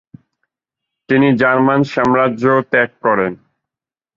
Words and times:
তিনি 1.09 1.27
জার্মান 1.37 1.81
সাম্রাজ্য 1.93 2.43
ত্যাগ 2.71 2.89
করেন। 3.03 3.33